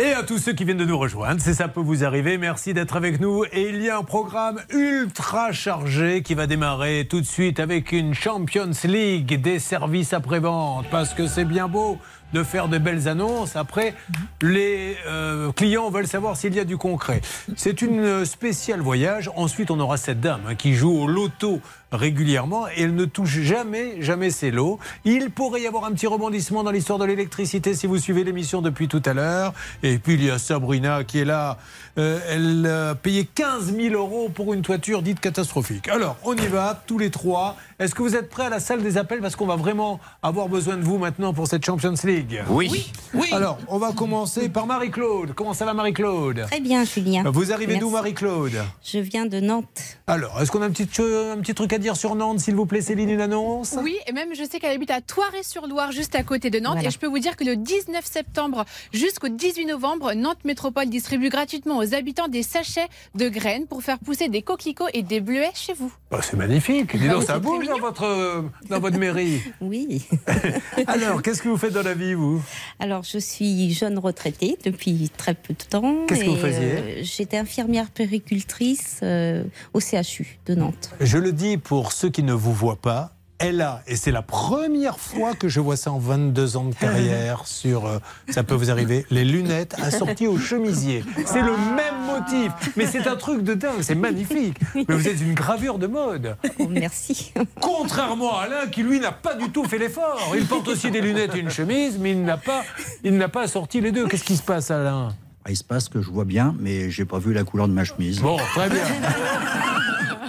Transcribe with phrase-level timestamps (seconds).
[0.00, 2.38] Et à tous ceux qui viennent de nous rejoindre, c'est ça peut vous arriver.
[2.38, 3.44] Merci d'être avec nous.
[3.50, 7.90] Et il y a un programme ultra chargé qui va démarrer tout de suite avec
[7.90, 10.86] une Champions League des services après-vente.
[10.88, 11.98] Parce que c'est bien beau
[12.32, 13.56] de faire de belles annonces.
[13.56, 13.92] Après,
[14.40, 17.20] les euh, clients veulent savoir s'il y a du concret.
[17.56, 19.30] C'est une spéciale voyage.
[19.34, 21.60] Ensuite, on aura cette dame hein, qui joue au loto
[21.92, 24.78] régulièrement et elle ne touche jamais, jamais ses lots.
[25.04, 28.62] Il pourrait y avoir un petit rebondissement dans l'histoire de l'électricité si vous suivez l'émission
[28.62, 29.54] depuis tout à l'heure.
[29.82, 31.58] Et puis il y a Sabrina qui est là.
[31.98, 35.88] Euh, elle a payé 15 000 euros pour une toiture dite catastrophique.
[35.88, 37.56] Alors, on y va, tous les trois.
[37.78, 39.20] Est-ce que vous êtes prêts à la salle des appels?
[39.20, 42.42] Parce qu'on va vraiment avoir besoin de vous maintenant pour cette Champions League.
[42.48, 42.92] Oui.
[43.14, 43.28] Oui.
[43.32, 45.32] Alors, on va commencer par Marie-Claude.
[45.34, 46.46] Comment ça va, Marie-Claude?
[46.46, 47.24] Très bien, Julien.
[47.30, 47.90] Vous arrivez d'où.
[47.90, 48.52] Marie-Claude?
[48.84, 49.98] Je viens de Nantes.
[50.06, 52.66] Alors, est-ce qu'on a un petit, un petit truc à dire sur Nantes, s'il vous
[52.66, 53.76] plaît, Céline, une annonce?
[53.82, 56.74] Oui, et même je sais qu'elle habite à Toiré-sur-Loire, juste à côté de Nantes.
[56.74, 56.88] Voilà.
[56.88, 61.28] Et je peux vous dire que le 19 septembre jusqu'au 18 novembre, Nantes Métropole distribue
[61.28, 65.50] gratuitement aux habitants des sachets de graines pour faire pousser des coquelicots et des bleuets
[65.54, 65.92] chez vous.
[66.10, 66.96] Bah, C'est magnifique.
[66.96, 69.40] Dis Ah donc, oui, ça c'est bouge dans votre, euh, dans votre mairie.
[69.60, 70.02] Oui.
[70.86, 72.40] Alors, qu'est-ce que vous faites dans la vie, vous?
[72.78, 76.06] Alors, je suis jeune retraitée depuis très peu de temps.
[76.06, 76.60] Qu'est-ce que vous faisiez?
[76.72, 79.44] euh, J'étais infirmière péricultrice euh,
[79.74, 80.90] au CHU de Nantes.
[81.00, 83.12] Je le dis pour ceux qui ne vous voient pas.
[83.38, 86.74] Elle a, et c'est la première fois que je vois ça en 22 ans de
[86.74, 87.98] carrière sur euh,
[88.30, 91.04] Ça peut vous arriver, les lunettes assorties au chemisier.
[91.26, 94.56] C'est le même motif, mais c'est un truc de dingue, c'est magnifique.
[94.74, 96.36] Mais vous êtes une gravure de mode.
[96.58, 97.32] Oh, merci.
[97.60, 100.32] Contrairement à Alain qui, lui, n'a pas du tout fait l'effort.
[100.34, 102.64] Il porte aussi des lunettes et une chemise, mais il n'a pas,
[103.04, 104.08] il n'a pas assorti les deux.
[104.08, 105.10] Qu'est-ce qui se passe, Alain?
[105.44, 107.74] Ah, Il se passe que je vois bien, mais j'ai pas vu la couleur de
[107.74, 108.20] ma chemise.
[108.20, 108.84] Bon, très bien.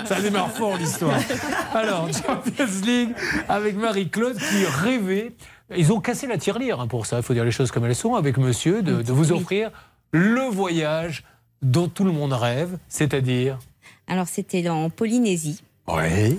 [0.09, 1.19] Ça démarre fort l'histoire.
[1.73, 3.11] Alors, Champions League
[3.47, 5.33] avec Marie-Claude qui rêvait.
[5.77, 7.95] Ils ont cassé la tirelire hein, pour ça, il faut dire les choses comme elles
[7.95, 9.69] sont, avec monsieur, de, de vous offrir
[10.11, 11.23] le voyage
[11.61, 13.59] dont tout le monde rêve, c'est-à-dire.
[14.07, 15.61] Alors, c'était en Polynésie.
[15.87, 16.37] Oui.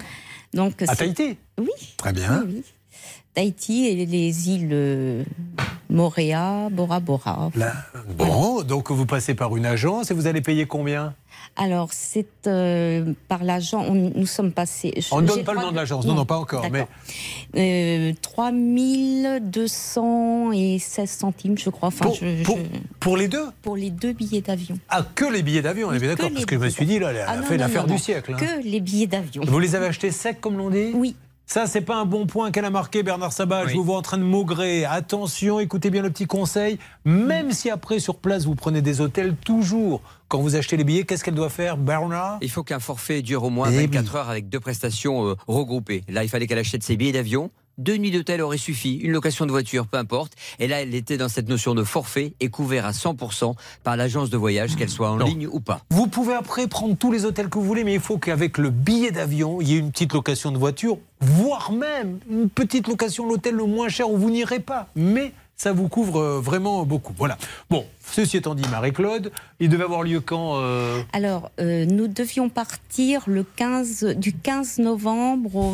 [0.52, 1.36] Donc, À Tahiti.
[1.58, 1.68] Oui.
[1.96, 2.42] Très bien.
[2.44, 2.64] oui, oui.
[3.34, 5.22] Tahiti et les îles euh,
[5.88, 7.50] Moréa, Bora Bora.
[7.54, 7.72] Là,
[8.16, 11.14] bon, donc vous passez par une agence et vous allez payer combien?
[11.56, 14.94] Alors, c'est euh, par l'agent, nous sommes passés.
[14.96, 16.64] je- On ne donne pas le nom de l'agence, non, non, pas encore.
[16.70, 16.86] Mais.
[17.56, 21.88] Euh, 3216 centimes, je crois.
[21.88, 22.62] Enfin, pour, je- pour- je-
[22.98, 24.78] pour les deux pour les deux billets d'avion.
[24.88, 26.98] Ah, que les billets d'avion, on est bien d'accord, parce que je me suis dit,
[26.98, 28.34] là, elle a Ah, fait l'affaire du siècle.
[28.34, 28.38] hein.
[28.38, 29.42] Que les billets d'avion.
[29.46, 30.92] Vous les avez achetés secs, comme l'on dit?
[30.94, 31.16] Oui.
[31.52, 33.66] Ça, c'est pas un bon point qu'elle a marqué, Bernard Sabat.
[33.66, 34.84] Je vous vois en train de maugrer.
[34.84, 36.78] Attention, écoutez bien le petit conseil.
[37.04, 41.02] Même si après, sur place, vous prenez des hôtels, toujours, quand vous achetez les billets,
[41.02, 42.38] qu'est-ce qu'elle doit faire, Bernard?
[42.40, 44.16] Il faut qu'un forfait dure au moins Eh 24 oui.
[44.16, 46.04] heures avec deux prestations euh, regroupées.
[46.08, 47.50] Là, il fallait qu'elle achète ses billets d'avion.
[47.78, 50.34] Deux nuits d'hôtel auraient suffi, une location de voiture, peu importe.
[50.58, 54.28] Et là, elle était dans cette notion de forfait et couvert à 100% par l'agence
[54.28, 55.24] de voyage, qu'elle soit en Non.
[55.26, 55.80] ligne ou pas.
[55.90, 58.70] Vous pouvez après prendre tous les hôtels que vous voulez, mais il faut qu'avec le
[58.70, 63.24] billet d'avion, il y ait une petite location de voiture, voire même une petite location
[63.24, 64.88] de l'hôtel le moins cher où vous n'irez pas.
[64.94, 67.12] Mais ça vous couvre euh, vraiment beaucoup.
[67.16, 67.36] Voilà.
[67.68, 72.48] Bon, ceci étant dit, Marie-Claude, il devait avoir lieu quand euh, Alors, euh, nous devions
[72.48, 75.72] partir le 15, du 15 novembre au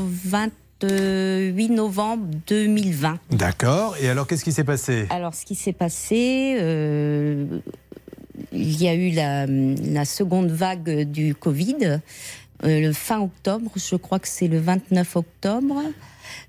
[0.80, 3.18] 28 novembre 2020.
[3.30, 3.96] D'accord.
[4.00, 5.06] Et alors, qu'est-ce qui s'est passé?
[5.10, 7.46] Alors, ce qui s'est passé, euh,
[8.52, 12.00] il y a eu la, la seconde vague du Covid,
[12.64, 15.82] euh, le fin octobre, je crois que c'est le 29 octobre.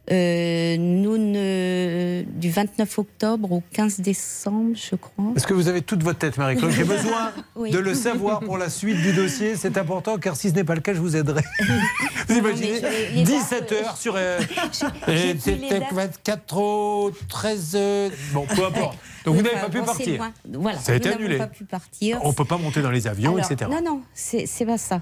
[0.10, 5.34] Euh, nous ne, du 29 octobre au 15 décembre, je crois.
[5.36, 7.72] Est-ce que vous avez toute votre tête, Marie-Claude J'ai besoin Oui.
[7.72, 9.56] de le savoir pour la suite du dossier.
[9.58, 11.42] C'est important, car si ce n'est pas le cas, je vous aiderai.
[12.30, 14.14] vous imaginez mais je- les 17 dates, heures sur.
[14.16, 14.40] euh,
[15.02, 15.92] plus les C'était dates.
[15.94, 17.72] 24 au 13.
[17.76, 18.98] euh, Bon, peu importe.
[19.26, 20.32] Donc vous n'avez pas pu partir.
[20.54, 21.38] Voilà, Ça a été annulé.
[21.38, 22.20] pas pu partir.
[22.24, 23.70] On ne peut pas monter dans les avions, Alors, etc.
[23.70, 25.02] Non, non, c'est pas ça.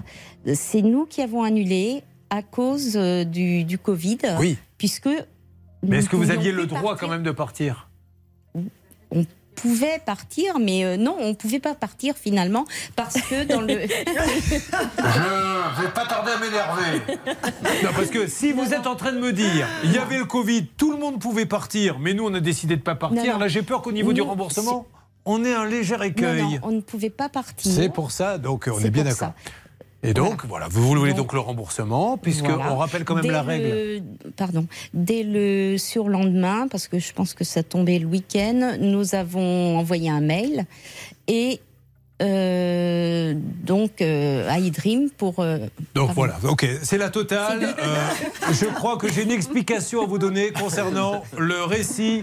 [0.54, 4.18] C'est nous qui avons annulé à cause euh, du, du Covid.
[4.40, 4.58] Oui.
[4.78, 5.08] Puisque.
[5.82, 7.00] Mais est-ce que vous aviez le droit partir.
[7.00, 7.88] quand même de partir?
[9.54, 13.68] Pouvait partir, mais euh, non, on ne pouvait pas partir finalement parce que dans le.
[15.76, 17.00] Je vais pas tarder à m'énerver.
[17.82, 20.26] Non, parce que si vous êtes en train de me dire, il y avait le
[20.26, 23.24] Covid, tout le monde pouvait partir, mais nous, on a décidé de ne pas partir.
[23.24, 23.38] Non, non.
[23.38, 24.86] Là, j'ai peur qu'au niveau du remboursement,
[25.24, 26.42] on ait un léger écueil.
[26.42, 27.72] non, on ne pouvait pas partir.
[27.72, 29.32] C'est pour ça, donc on C'est est bien d'accord.
[30.02, 32.72] Et donc, voilà, vous voulez donc, Donc, le remboursement, puisque Voilà.
[32.72, 33.64] on rappelle quand même Dès la règle.
[33.68, 34.02] le-
[34.36, 34.66] pardon.
[34.94, 40.08] Dès le surlendemain, parce que je pense que ça tombait le week-end, nous avons envoyé
[40.10, 40.66] un mail
[41.28, 41.60] et
[42.22, 45.40] Euh, donc euh, à iDream pour.
[45.40, 45.58] euh,
[45.94, 46.12] Donc pardon.
[46.14, 47.74] voilà, ok, c'est la totale.
[47.78, 47.96] Euh,
[48.52, 52.22] je crois que j'ai une explication à vous donner concernant le récit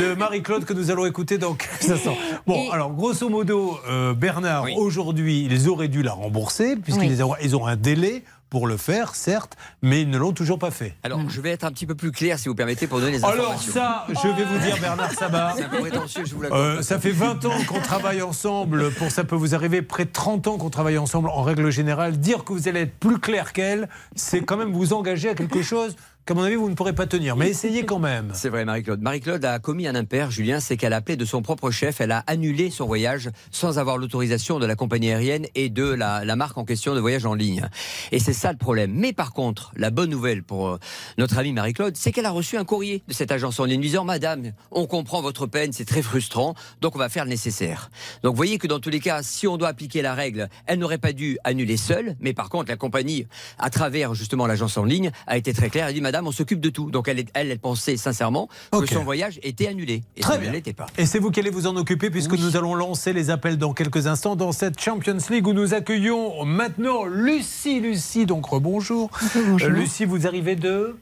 [0.00, 1.56] de Marie-Claude que nous allons écouter dans
[1.88, 2.16] instants.
[2.46, 4.74] Bon, Et- alors grosso modo, euh, Bernard, Oui.
[4.76, 9.14] aujourd'hui, ils auraient dû la rembourser puisqu'ils ont, ils ont un délai pour le faire,
[9.14, 10.94] certes, mais ils ne l'ont toujours pas fait.
[11.04, 13.24] Alors, je vais être un petit peu plus clair, si vous permettez, pour donner les
[13.24, 13.72] Alors informations.
[13.72, 15.54] ça, je vais vous dire, Bernard Sabat.
[15.56, 16.60] C'est un peu prétentieux, je vous l'accorde.
[16.60, 18.90] Euh, ça fait 20 ans qu'on travaille ensemble.
[18.92, 21.30] Pour ça peut vous arriver près de 30 ans qu'on travaille ensemble.
[21.30, 24.92] En règle générale, dire que vous allez être plus clair qu'elle, c'est quand même vous
[24.92, 27.36] engager à quelque chose qu'à mon avis vous ne pourrez pas tenir.
[27.36, 28.30] Mais essayez quand même.
[28.34, 29.00] C'est vrai, Marie-Claude.
[29.00, 32.12] Marie-Claude a commis un impair, Julien, c'est qu'elle a appelé de son propre chef, elle
[32.12, 36.36] a annulé son voyage sans avoir l'autorisation de la compagnie aérienne et de la, la
[36.36, 37.68] marque en question de voyage en ligne.
[38.12, 38.92] Et c'est ça le problème.
[38.94, 40.78] Mais par contre, la bonne nouvelle pour euh,
[41.18, 44.04] notre amie Marie-Claude, c'est qu'elle a reçu un courrier de cette agence en ligne disant
[44.04, 47.90] Madame, on comprend votre peine, c'est très frustrant, donc on va faire le nécessaire.
[48.22, 50.78] Donc vous voyez que dans tous les cas, si on doit appliquer la règle, elle
[50.78, 53.26] n'aurait pas dû annuler seule, mais par contre, la compagnie,
[53.58, 55.88] à travers justement l'agence en ligne, a été très claire.
[55.88, 56.90] Elle dit Madame, on s'occupe de tout.
[56.90, 60.02] Donc elle, elle, elle pensait sincèrement que son voyage était annulé.
[60.18, 60.52] Et Très ça bien.
[60.52, 60.84] l'était pas.
[60.98, 63.72] Et c'est vous qui allez vous en occuper puisque nous allons lancer les appels dans
[63.72, 67.80] quelques instants dans cette Champions League où nous accueillons maintenant Lucie.
[67.80, 69.08] Lucie, donc rebonjour.
[69.34, 69.68] Bonjour.
[69.70, 70.96] Euh, Lucie, vous arrivez de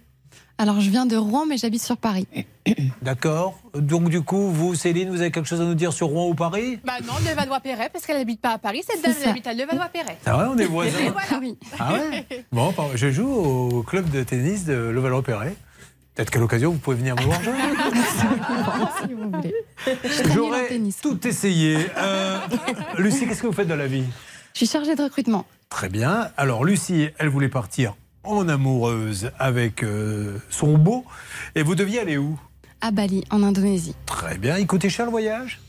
[0.61, 2.27] Alors, je viens de Rouen, mais j'habite sur Paris.
[3.03, 3.59] D'accord.
[3.75, 6.35] Donc du coup, vous, Céline, vous avez quelque chose à nous dire sur Rouen ou
[6.35, 6.79] Paris?
[6.85, 8.83] Bah non, Levallois-Perret, parce qu'elle n'habite pas à Paris.
[8.87, 10.19] Cette dame, C'est elle habite à Levallois-Perret.
[10.23, 10.99] C'est vrai, on est voisins.
[11.13, 11.29] Voilà.
[11.31, 11.57] Ah oui.
[11.79, 15.57] Ah ouais Bon, je joue au club de tennis de Levallois-Perret.
[16.15, 17.55] Peut-être qu'à l'occasion, vous pouvez venir me voir jouer.
[19.01, 19.55] si vous voulez.
[20.35, 21.79] J'aurais tout essayé.
[21.97, 22.39] Euh,
[22.99, 24.05] Lucie, qu'est-ce que vous faites dans la vie?
[24.53, 25.47] Je suis chargée de recrutement.
[25.71, 26.29] Très bien.
[26.37, 31.05] Alors, Lucie, elle voulait partir en amoureuse avec euh, son beau.
[31.55, 32.39] Et vous deviez aller où?
[32.81, 33.95] À Bali, en Indonésie.
[34.07, 34.57] Très bien.
[34.59, 35.61] Il coûtait cher le voyage?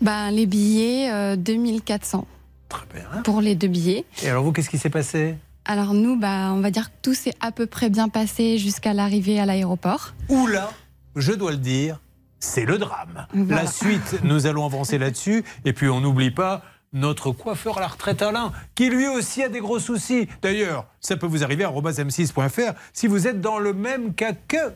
[0.00, 2.26] Bah, les billets, euh, 2400
[2.68, 3.22] Très bien.
[3.22, 4.04] pour les deux billets.
[4.22, 5.34] Et alors, vous, qu'est-ce qui s'est passé?
[5.64, 8.94] Alors nous, bah, on va dire que tout s'est à peu près bien passé jusqu'à
[8.94, 10.14] l'arrivée à l'aéroport.
[10.30, 10.70] Oula,
[11.16, 12.00] je dois le dire,
[12.40, 13.26] c'est le drame.
[13.34, 13.64] Voilà.
[13.64, 15.44] La suite, nous allons avancer là-dessus.
[15.66, 16.62] Et puis, on n'oublie pas
[16.92, 20.28] notre coiffeur à la retraite Alain, qui lui aussi a des gros soucis.
[20.42, 24.72] D'ailleurs, ça peut vous arriver à m6.fr si vous êtes dans le même cas que.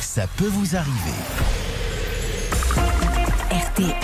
[0.00, 0.92] Ça peut vous arriver.
[3.50, 3.94] RTL.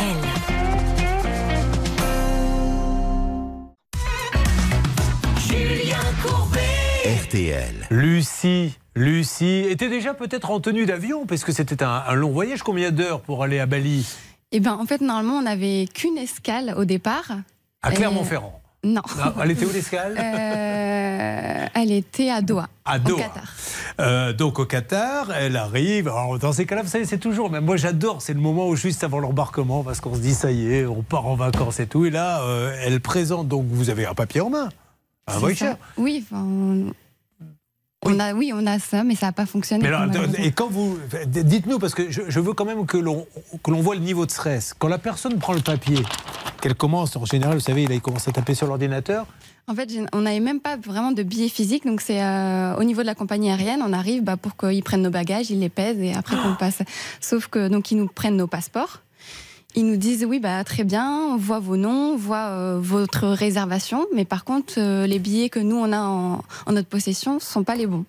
[7.05, 7.87] RTL.
[7.91, 12.63] Lucie, Lucie était déjà peut-être en tenue d'avion, parce que c'était un, un long voyage.
[12.63, 14.07] Combien d'heures pour aller à Bali?
[14.53, 17.33] Et ben, en fait, normalement, on n'avait qu'une escale au départ.
[17.83, 18.61] À Clermont-Ferrand.
[18.85, 19.03] Non.
[19.41, 20.17] Elle était où l'escale?
[20.19, 23.23] Euh, elle était à Doha, À au Doha.
[23.23, 23.45] Qatar.
[24.01, 26.09] Euh, donc au Qatar, elle arrive.
[26.09, 27.49] Alors, dans ces cas-là, vous savez, c'est toujours.
[27.49, 28.21] Mais moi, j'adore.
[28.23, 31.03] C'est le moment où juste avant l'embarquement, parce qu'on se dit ça y est, on
[31.03, 32.05] part en vacances et tout.
[32.07, 33.47] Et là, euh, elle présente.
[33.47, 34.69] Donc vous avez un papier en main,
[35.29, 35.73] un voucher.
[35.97, 36.91] Oui, enfin,
[38.03, 38.15] on...
[38.15, 39.83] on a, oui, on a ça, mais ça n'a pas fonctionné.
[39.83, 40.45] Mais alors, malheureusement.
[40.45, 43.27] et quand vous, dites-nous parce que je, je veux quand même que l'on
[43.67, 44.75] voit le niveau de stress.
[44.79, 46.03] Quand la personne prend le papier,
[46.61, 49.27] qu'elle commence en général, vous savez, il commence à taper sur l'ordinateur.
[49.69, 53.03] En fait, on n'avait même pas vraiment de billets physiques, donc c'est euh, au niveau
[53.03, 56.01] de la compagnie aérienne, on arrive bah, pour qu'ils prennent nos bagages, ils les pèsent
[56.01, 56.83] et après qu'on passe.
[57.21, 59.01] Sauf que donc ils nous prennent nos passeports.
[59.75, 63.27] Ils nous disent oui bah très bien, on voit vos noms, on voit euh, votre
[63.29, 67.41] réservation, mais par contre euh, les billets que nous on a en, en notre possession
[67.41, 68.05] sont pas les bons.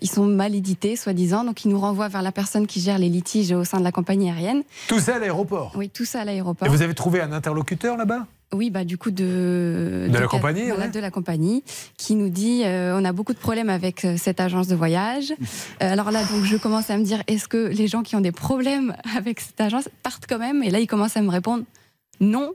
[0.00, 3.08] Ils sont mal édités, soi-disant, donc ils nous renvoient vers la personne qui gère les
[3.08, 4.62] litiges au sein de la compagnie aérienne.
[4.88, 5.72] Tout ça à l'aéroport.
[5.76, 6.68] Oui, tout ça à Et l'aéroport.
[6.68, 8.26] vous avez trouvé un interlocuteur là-bas?
[8.54, 10.90] Oui, bah du coup de De la compagnie, voilà, ouais.
[10.90, 11.64] de la compagnie,
[11.96, 15.32] qui nous dit euh, on a beaucoup de problèmes avec euh, cette agence de voyage.
[15.82, 18.20] Euh, alors là, donc je commence à me dire est-ce que les gens qui ont
[18.20, 20.62] des problèmes avec cette agence partent quand même?
[20.62, 21.64] Et là, ils commencent à me répondre
[22.20, 22.52] non.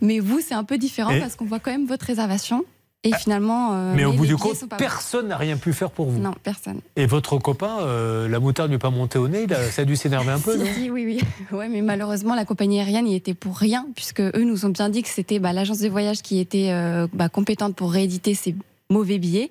[0.00, 2.64] Mais vous, c'est un peu différent Et- parce qu'on voit quand même votre réservation.
[3.02, 6.18] Et finalement, euh, Mais au bout du compte, personne n'a rien pu faire pour vous.
[6.20, 6.80] Non, personne.
[6.96, 9.84] Et votre copain, euh, la moutarde lui pas montée au nez, il a- ça a
[9.86, 11.20] dû s'énerver un peu, non Si, si, oui, oui.
[11.56, 14.90] Ouais, mais malheureusement, la compagnie aérienne y était pour rien, puisque eux nous ont bien
[14.90, 18.54] dit que c'était bah, l'agence de voyage qui était euh, bah, compétente pour rééditer ces
[18.90, 19.48] mauvais billets.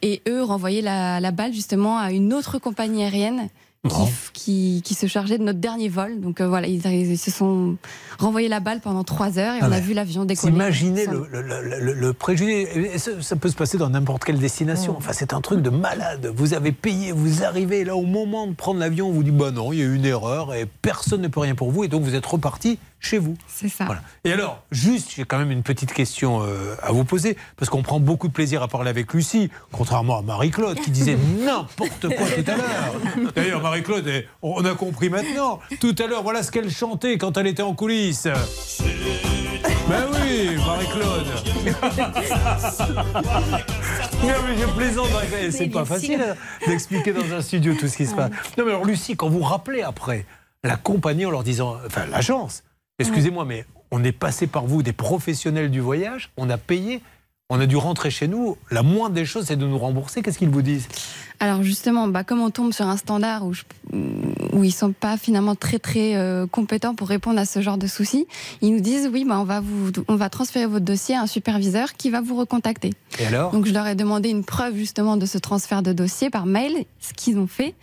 [0.00, 3.48] Et eux renvoyaient la, la balle justement à une autre compagnie aérienne
[3.88, 4.08] qui, Bon.
[4.32, 6.20] qui, qui se chargeait de notre dernier vol.
[6.20, 7.76] Donc euh, voilà, ils, ils se sont
[8.18, 9.80] renvoyés la balle pendant trois heures et Ah on a ouais.
[9.80, 10.52] vu l'avion décoller.
[10.52, 12.14] Imaginez le, le- le- le-.
[12.92, 14.94] Et ça, ça peut se passer dans n'importe quelle destination.
[14.96, 16.32] Enfin, c'est un truc de malade.
[16.34, 19.50] Vous avez payé, vous arrivez là au moment de prendre l'avion, on vous dit bah
[19.50, 21.88] non, il y a eu une erreur et personne ne peut rien pour vous et
[21.88, 23.36] donc vous êtes reparti chez vous.
[23.46, 23.84] C'est ça.
[23.84, 24.02] Voilà.
[24.24, 27.82] Et alors, juste, j'ai quand même une petite question euh, à vous poser, parce qu'on
[27.82, 32.26] prend beaucoup de plaisir à parler avec Lucie, contrairement à Marie-Claude qui disait n'importe quoi
[32.26, 33.32] tout à l'heure.
[33.34, 35.60] D'ailleurs, Marie-Claude, eh, on a compris maintenant.
[35.80, 38.28] Tout à l'heure, voilà ce qu'elle chantait quand elle était en coulisses.
[39.88, 41.26] Ben oui Marie-Claude.
[44.22, 45.50] non, mais je plaisante, Marie-Claude.
[45.52, 46.34] C'est pas facile hein,
[46.66, 48.30] d'expliquer dans un studio tout ce qui se passe.
[48.58, 50.26] Non, mais alors, Lucie, quand vous rappelez après
[50.64, 52.64] la compagnie en leur disant, enfin, l'agence,
[52.98, 57.02] excusez-moi, mais on est passé par vous, des professionnels du voyage, on a payé.
[57.48, 58.56] On a dû rentrer chez nous.
[58.72, 60.20] La moindre des choses, c'est de nous rembourser.
[60.20, 60.88] Qu'est-ce qu'ils vous disent?
[61.38, 63.62] Alors justement, bah, comme on tombe sur un standard où, je-
[64.52, 67.86] où ils sont pas finalement très très euh, compétents pour répondre à ce genre de
[67.86, 68.26] soucis,
[68.62, 71.26] ils nous disent oui, bah, on va vous, on va transférer votre dossier à un
[71.26, 72.94] superviseur qui va vous recontacter.
[73.18, 73.50] Et alors?
[73.52, 76.84] Donc je leur ai demandé une preuve justement de ce transfert de dossier par mail,
[77.00, 77.74] ce qu'ils ont fait,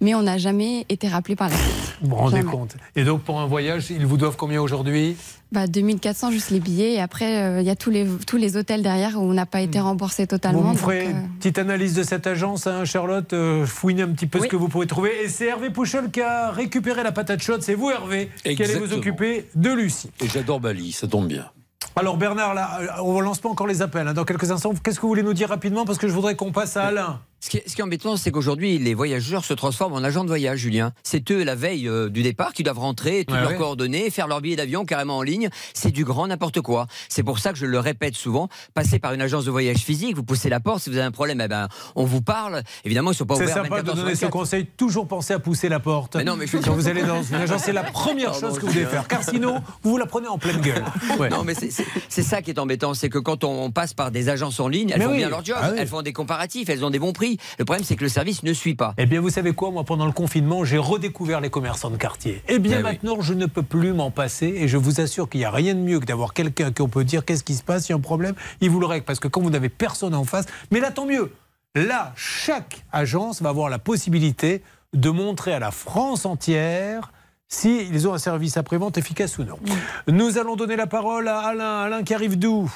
[0.00, 1.74] mais on n'a jamais été rappelé par la suite.
[2.00, 2.50] Vous vous rendez Jamais.
[2.50, 5.16] compte Et donc, pour un voyage, ils vous doivent combien aujourd'hui?
[5.52, 8.56] Bah, 2400 juste les billets et après euh, il y a tous les tous les
[8.56, 10.62] hôtels derrière où on n'a pas été remboursé totalement.
[10.62, 13.32] Vous me ferez euh, petite analyse de cette agence, hein, Charlotte.
[13.32, 15.24] euh, fouinez un petit peu ce que vous pouvez trouver.
[15.24, 17.62] Et c'est Hervé Pouchol qui a récupéré la patate chaude.
[17.62, 20.10] C'est vous, Hervé, qui allez vous occuper de Lucie.
[20.20, 21.50] Et j'adore Bali, ça tombe bien.
[21.96, 24.08] Alors, Bernard, là, euh, on lance pas encore les appels.
[24.08, 24.14] hein.
[24.14, 25.84] Dans quelques instants, qu'est-ce que vous voulez nous dire rapidement?
[25.84, 27.20] Parce que je voudrais qu'on passe à Alain.
[27.44, 30.22] Ce qui, est, ce qui est embêtant, c'est qu'aujourd'hui, les voyageurs se transforment en agents
[30.22, 30.92] de voyage, Julien.
[31.02, 33.56] C'est eux, la veille euh, du départ, qui doivent rentrer, toutes Ouais, leurs ouais.
[33.56, 35.48] coordonnées, faire leur billet d'avion carrément en ligne.
[35.74, 36.86] C'est du grand n'importe quoi.
[37.08, 38.48] C'est pour ça que je le répète souvent.
[38.74, 40.84] Passez par une agence de voyage physique, vous poussez la porte.
[40.84, 42.62] Si vous avez un problème, eh ben, on vous parle.
[42.84, 44.30] Évidemment, ils ne sont pas C'est ouverts sympa 24 de donner ce 24.
[44.32, 44.66] conseil.
[44.76, 46.14] Toujours pensez à pousser la porte.
[46.14, 48.66] Mais non, mais je- Quand vous allez dans une agence, c'est la première chose que
[48.66, 49.08] vous devez faire.
[49.08, 50.84] Car sinon, vous vous la prenez en pleine gueule.
[51.18, 51.28] Ouais.
[51.28, 53.94] Non, mais c'est- c'est c'est ça qui est embêtant, c'est que quand on, on passe
[53.94, 55.16] par des agences en ligne, elles Mais font oui.
[55.18, 55.76] bien leur job, Ah oui.
[55.80, 57.31] elles font des comparatifs, elles ont des bons prix.
[57.58, 58.94] Le problème, c'est que le service ne suit pas.
[58.98, 62.42] Eh bien, vous savez quoi, moi, pendant le confinement, j'ai redécouvert les commerçants de quartier.
[62.48, 62.82] Eh bien, Eh oui.
[62.82, 65.74] maintenant, je ne peux plus m'en passer et je vous assure qu'il n'y a rien
[65.74, 67.94] de mieux que d'avoir quelqu'un qui on peut dire qu'est-ce qui se passe, il y
[67.94, 69.04] a un problème, il vous le règle.
[69.04, 71.32] Parce que quand vous n'avez personne en face, mais là, tant mieux.
[71.74, 74.62] Là, chaque agence va avoir la possibilité
[74.92, 77.12] de montrer à la France entière
[77.48, 79.58] s'ils ont un service après-vente efficace ou non.
[80.06, 81.80] Nous allons donner la parole à Alain.
[81.82, 82.70] Alain qui arrive d'où?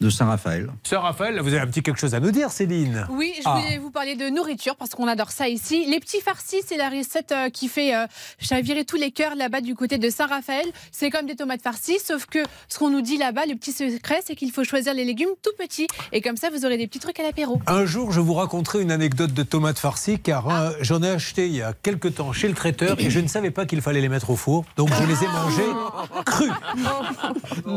[0.00, 0.70] De Saint-Raphaël.
[0.84, 3.56] Sœur Raphaël, vous avez un petit quelque chose à nous dire, Céline Oui, je Ah.
[3.58, 5.86] voulais vous parler de nourriture parce qu'on adore ça ici.
[5.90, 8.06] Les petits farcis, c'est la recette euh, qui fait euh,
[8.38, 10.66] chavirer tous les cœurs là-bas du côté de Saint-Raphaël.
[10.92, 12.38] C'est comme des tomates farcies, sauf que
[12.68, 15.50] ce qu'on nous dit là-bas, le petit secret, c'est qu'il faut choisir les légumes tout
[15.58, 15.88] petits.
[16.12, 17.60] Et comme ça, vous aurez des petits trucs à l'apéro.
[17.66, 21.46] Un jour, je vous raconterai une anecdote de tomates farcies, car euh, j'en ai acheté
[21.48, 24.00] il y a quelque temps chez le traiteur et je ne savais pas qu'il fallait
[24.00, 24.64] les mettre au four.
[24.76, 25.72] Donc je les ai mangées
[26.24, 26.50] crues.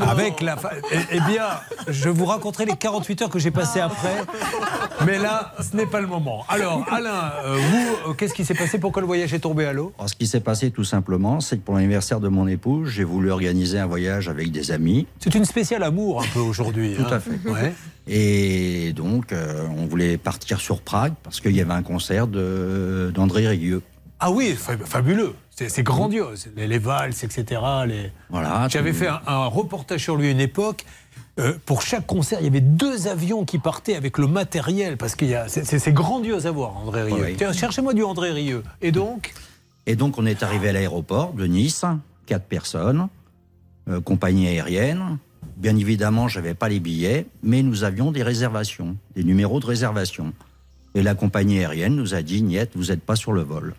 [0.01, 0.55] Avec la.
[0.57, 1.45] fa- Eh, eh bien,
[1.87, 4.23] je vous raconterai les 48 heures que j'ai passées après.
[5.05, 6.45] Mais là, ce n'est pas le moment.
[6.49, 8.77] Alors, Alain, euh, vous, euh, qu'est-ce qui s'est passé?
[8.79, 9.93] Pourquoi le voyage est tombé à l'eau?
[10.05, 13.31] Ce qui s'est passé tout simplement, c'est que pour l'anniversaire de mon épouse, j'ai voulu
[13.31, 15.07] organiser un voyage avec des amis.
[15.19, 16.95] C'est une spéciale amour un peu aujourd'hui.
[16.95, 17.13] Tout hein.
[17.13, 17.39] à fait.
[17.49, 17.73] Ouais.
[18.07, 23.47] Et donc, euh, on voulait partir sur Prague parce qu'il y avait un concert d'André
[23.47, 23.81] Rieu.
[24.19, 25.33] Ah oui, fa- fabuleux.
[25.49, 26.47] C'est grandiose.
[26.55, 27.61] Les, les valses, etc.
[27.87, 28.11] Les...
[28.29, 28.67] Voilà.
[28.69, 30.85] J'avais fait un, un reportage sur lui à une époque.
[31.39, 35.15] Euh, pour chaque concert, il y avait deux avions qui partaient avec le matériel, parce
[35.15, 37.35] que c'est grandiose à voir, André Rieu.
[37.39, 37.53] Oui.
[37.53, 38.63] Cherchez-moi du André Rieu.
[38.81, 39.33] Et donc
[39.85, 41.85] Et donc, on est arrivé à l'aéroport de Nice,
[42.25, 43.07] quatre personnes,
[43.89, 45.17] euh, compagnie aérienne.
[45.57, 49.65] Bien évidemment, je n'avais pas les billets, mais nous avions des réservations, des numéros de
[49.65, 50.33] réservation.
[50.95, 53.73] Et la compagnie aérienne nous a dit, Niet, vous n'êtes pas sur le vol.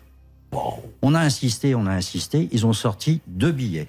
[1.01, 3.87] On a insisté, on a insisté, ils ont sorti deux billets.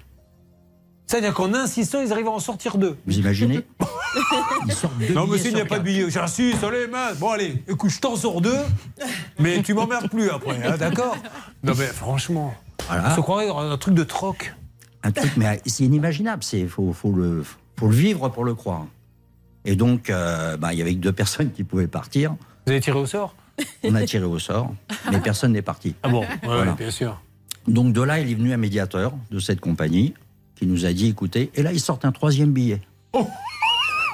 [1.07, 2.97] C'est-à-dire qu'en insistant, ils arrivent à en sortir deux.
[3.07, 3.61] Vous imaginez
[4.67, 5.83] Ils sortent deux Non, billets monsieur, il n'y a pas de quatre.
[5.85, 6.11] billet.
[6.11, 7.19] J'insiste, allez, mince.
[7.19, 8.57] Bon, allez, écoute, je t'en sors deux,
[9.39, 11.17] mais tu m'emmerdes plus après, hein, d'accord?
[11.63, 12.55] Non, mais franchement,
[12.89, 13.13] Voilà.
[13.13, 14.55] on se croirait dans un truc de troc.
[15.03, 16.43] Un truc, mais c'est inimaginable.
[16.55, 17.45] Il faut, faut, le,
[17.79, 18.87] faut le vivre pour le croire.
[19.67, 22.35] Et donc, euh, bah, il y avait que deux personnes qui pouvaient partir.
[22.67, 23.35] Vous avez tiré au sort?
[23.83, 24.75] On a tiré au sort,
[25.13, 25.95] mais personne n'est parti.
[26.03, 26.21] Ah bon?
[26.23, 26.73] Ouais, Voilà.
[26.73, 27.21] ouais, bien sûr.
[27.69, 30.15] Donc de là, il est venu un médiateur de cette compagnie
[30.57, 32.81] qui nous a dit, écoutez, et là, ils sortent un troisième billet.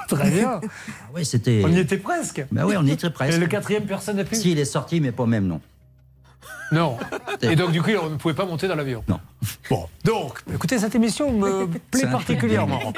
[0.07, 0.59] Très bien.
[0.63, 1.61] Ah ouais, c'était...
[1.65, 2.45] On y était presque.
[2.51, 3.39] Bah ouais, on y était Et presque.
[3.39, 5.61] le quatrième, personne n'a pu Si, il est sorti, mais pas même nom.
[6.71, 6.97] Non.
[7.41, 9.03] Et donc, du coup, on ne pouvait pas monter dans l'avion.
[9.07, 9.19] Non.
[9.69, 12.93] Bon, donc, écoutez, cette émission me plaît particulièrement.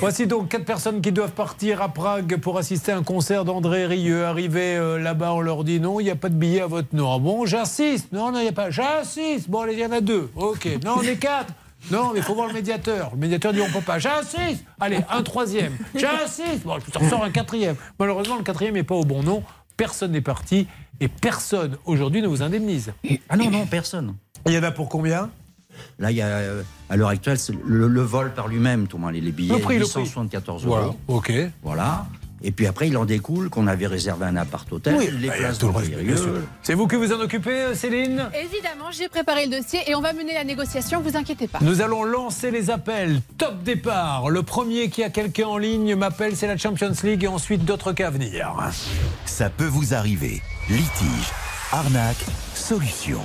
[0.00, 3.86] Voici donc quatre personnes qui doivent partir à Prague pour assister à un concert d'André
[3.86, 4.26] Rieu.
[4.26, 6.94] Arrivé euh, là-bas, on leur dit non, il n'y a pas de billet à votre
[6.94, 7.14] nom.
[7.14, 8.12] Ah bon, j'insiste.
[8.12, 8.68] Non, non, il n'y a pas.
[8.70, 9.48] J'insiste.
[9.48, 10.30] Bon, allez, il y en a deux.
[10.36, 10.68] Ok.
[10.84, 11.52] Non, on est quatre.
[11.90, 13.10] Non, mais il faut voir le médiateur.
[13.12, 13.98] Le médiateur dit on peut pas.
[13.98, 14.64] J'insiste.
[14.80, 15.76] Allez, un troisième.
[15.94, 16.64] J'insiste.
[16.64, 17.76] Bon, je t'en sors un quatrième.
[17.98, 19.42] Malheureusement, le quatrième n'est pas au bon nom.
[19.76, 20.66] Personne n'est parti
[21.00, 22.92] et personne aujourd'hui ne vous indemnise.
[23.28, 24.14] Ah non, non, personne.
[24.46, 25.30] Il y en a pour combien?
[26.00, 29.02] Là, il y a, euh, à l'heure actuelle, le, le vol par lui-même, tout le
[29.04, 30.00] monde, les billets, Le prix, le prix.
[30.00, 30.74] 874 euros.
[30.74, 31.32] Voilà, ok.
[31.62, 32.06] Voilà.
[32.42, 35.58] Et puis après, il en découle qu'on avait réservé un appart-hôtel, Oui, les bah, places
[35.58, 36.44] tout le.
[36.62, 38.28] C'est vous qui vous en occupez, euh, Céline?
[38.34, 41.58] Évidemment, j'ai préparé le dossier et on va mener la négociation, vous inquiétez pas.
[41.62, 43.20] Nous allons lancer les appels.
[43.38, 44.30] Top départ.
[44.30, 47.92] Le premier qui a quelqu'un en ligne m'appelle, c'est la Champions League et ensuite d'autres
[47.92, 48.54] cas à venir.
[49.24, 50.42] Ça peut vous arriver.
[50.68, 51.32] Litige,
[51.72, 53.20] arnaque, solution.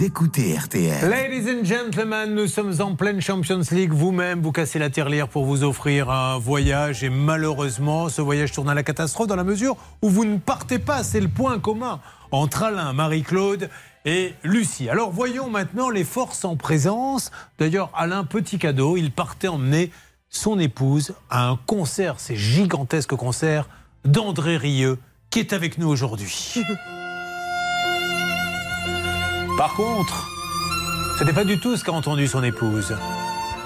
[0.00, 1.10] Vous écoutez RTL.
[1.10, 3.92] Ladies and gentlemen, nous sommes en pleine Champions League.
[3.92, 7.04] Vous-même, vous cassez la tirelire pour vous offrir un voyage.
[7.04, 10.78] Et malheureusement, ce voyage tourne à la catastrophe dans la mesure où vous ne partez
[10.78, 11.04] pas.
[11.04, 13.68] C'est le point commun entre Alain, Marie-Claude
[14.06, 14.88] et Lucie.
[14.88, 17.30] Alors voyons maintenant les forces en présence.
[17.58, 19.90] D'ailleurs, Alain, petit cadeau, il partait emmener
[20.30, 23.68] son épouse à un concert, ces gigantesques concerts
[24.06, 26.54] d'André Rieu, qui est avec nous aujourd'hui.
[29.60, 30.26] Par contre,
[31.18, 32.96] c'était pas du tout ce qu'a entendu son épouse.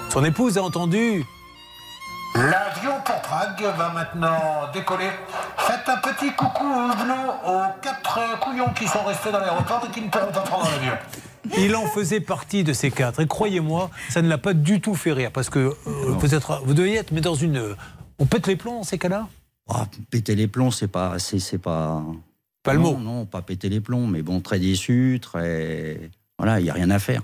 [0.09, 1.23] Son épouse a entendu.
[2.35, 4.37] L'avion pour Prague va maintenant
[4.73, 5.09] décoller.
[5.55, 10.09] Faites un petit coucou aux quatre couillons qui sont restés dans l'aéroport et qui ne
[10.09, 10.97] pourront pas prendre l'avion.
[11.57, 13.21] Il en faisait partie de ces quatre.
[13.21, 15.31] Et croyez-moi, ça ne l'a pas du tout fait rire.
[15.31, 17.55] Parce que euh, vous, êtes, vous deviez être mais dans une.
[17.55, 17.75] euh,
[18.19, 19.27] On pète les plombs dans ces cas-là?
[19.69, 22.01] Ah, péter les plombs, c'est pas, c'est, c'est pas.
[22.65, 22.99] Pas le non, mot.
[22.99, 26.09] Non, pas péter les plombs, mais bon, très déçu, très.
[26.39, 27.21] Voilà, il n'y a rien à faire.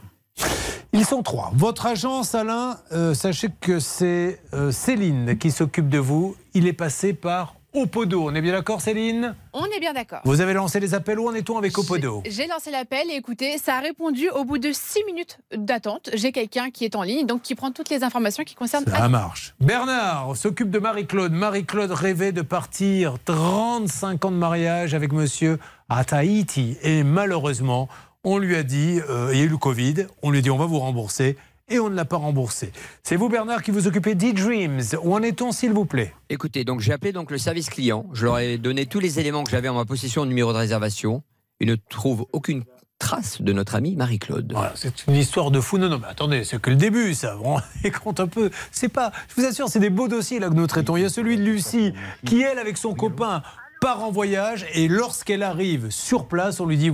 [0.94, 1.52] Ils sont trois.
[1.56, 6.36] Votre agence, Alain, euh, sachez que c'est euh, Céline qui s'occupe de vous.
[6.54, 8.30] Il est passé par Opodo.
[8.30, 9.34] On est bien d'accord, Céline?
[9.54, 10.20] On est bien d'accord.
[10.26, 11.20] Vous avez lancé les appels.
[11.20, 14.58] Où en est-on avec Opodo J'ai lancé l'appel et écoutez, ça a répondu au bout
[14.58, 16.10] de 6 minutes d'attente.
[16.14, 18.86] J'ai quelqu'un qui est en ligne, donc qui prend toutes les informations qui concernent.
[18.86, 19.54] Ça marche.
[19.62, 21.32] Bernard s'occupe de Marie-Claude.
[21.32, 26.78] Marie-Claude rêvait de partir 35 ans de mariage avec monsieur à Tahiti.
[26.84, 27.88] Et malheureusement,
[28.24, 30.52] on lui a dit, euh, il y a eu le Covid, on lui a dit
[30.52, 31.38] on va vous rembourser.
[31.72, 32.74] Et on ne l'a pas remboursé.
[33.02, 34.82] C'est vous, Bernard, qui vous occupez d'e-Dreams.
[35.04, 36.14] Où en est-on, s'il vous plaît?
[36.30, 38.08] Écoutez, donc j'ai appelé donc le service client.
[38.12, 41.24] Je leur ai donné tous les éléments que j'avais en ma possession, numéro de réservation.
[41.62, 42.66] Ils ne trouvent aucune
[43.00, 44.52] trace de notre amie Marie-Claude.
[44.52, 45.78] Voilà, c'est une histoire de fou.
[45.78, 47.36] Non, non, mais attendez, c'est que le début, ça.
[47.36, 48.50] Rendez compte un peu.
[48.74, 49.14] C'est pas.
[49.30, 50.98] Je vous assure, c'est des beaux dossiers là que nous traitons.
[50.98, 51.94] Il y a celui de Lucie,
[52.26, 53.44] qui elle, avec son copain,
[53.82, 56.92] part en voyage et lorsqu'elle arrive sur place, on lui dit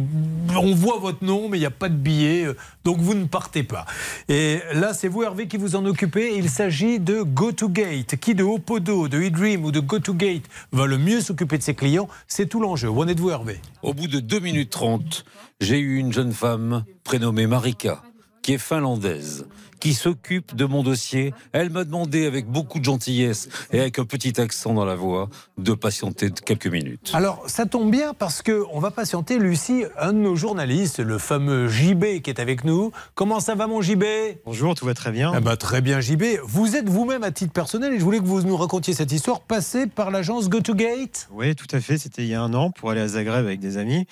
[0.58, 3.26] on voit votre nom, mais il n'y a pas de billet, euh, donc vous ne
[3.26, 3.86] partez pas.
[4.30, 6.38] Et là, c'est vous, Hervé, qui vous en occupez.
[6.38, 8.15] Il s'agit de GoToGate.
[8.15, 12.08] Qui de Opodo, de eDream ou de GoToGate va le mieux s'occuper de ses clients?
[12.26, 12.88] C'est tout l'enjeu.
[12.88, 13.60] Où en êtes-vous, Hervé?
[13.84, 15.26] Au bout de 2 minutes 30,
[15.60, 18.02] j'ai eu une jeune femme prénommée Marika,
[18.47, 19.45] qui est finlandaise,
[19.81, 21.33] qui s'occupe de mon dossier.
[21.51, 25.27] Elle m'a demandé avec beaucoup de gentillesse et avec un petit accent dans la voix
[25.57, 27.12] de patienter quelques minutes.
[27.13, 31.17] Alors, ça tombe bien parce que on va patienter Lucie, un de nos journalistes, le
[31.17, 32.93] fameux JB qui est avec nous.
[33.15, 34.05] Comment ça va, mon JB
[34.45, 35.33] Bonjour, tout va très bien.
[35.36, 36.23] Eh ben, très bien, JB.
[36.45, 39.41] Vous êtes vous-même à titre personnel et je voulais que vous nous racontiez cette histoire
[39.41, 41.27] passée par l'agence GoToGate.
[41.33, 41.97] Oui, tout à fait.
[41.97, 44.07] C'était il y a un an pour aller à Zagreb avec des amis.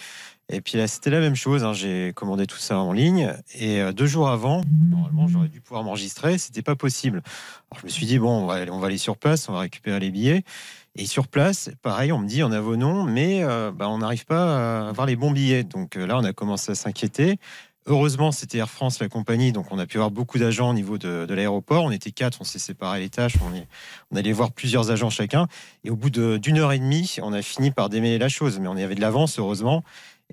[0.50, 1.64] Et puis là, c'était la même chose.
[1.64, 1.74] hein.
[1.74, 3.34] J'ai commandé tout ça en ligne.
[3.56, 6.38] Et euh, deux jours avant, normalement, j'aurais dû pouvoir m'enregistrer.
[6.38, 7.22] C'était pas possible.
[7.72, 10.12] Alors, je me suis dit, bon, on va, aller, sur place, on va récupérer les
[10.12, 10.44] billets.
[10.96, 13.98] Et sur place, pareil, on me dit, on a vos noms, mais euh, bah, on
[13.98, 15.64] n'arrive pas à avoir les bons billets.
[15.64, 17.40] Donc euh, là, on a commencé à s'inquiéter.
[17.88, 20.98] Heureusement, c'était Air France, la compagnie, donc on a pu avoir beaucoup d'agents au niveau
[20.98, 21.84] de, l'aéroport.
[21.84, 23.68] On était quatre, on s'est séparé les tâches, on, est,
[24.10, 25.48] on allait voir plusieurs agents chacun.
[25.84, 28.60] Et au bout d'une heure et demie, on a fini par démêler la chose.
[28.60, 29.84] Mais on y avait de l'avance, heureusement.